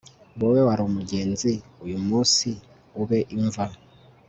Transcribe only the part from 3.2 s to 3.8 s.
imva